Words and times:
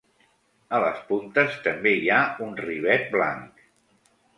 A 0.77 0.79
les 0.83 1.03
puntes 1.11 1.59
també 1.69 1.95
hi 2.01 2.13
ha 2.17 2.25
un 2.49 2.59
rivet 2.67 3.11
blanc. 3.17 3.69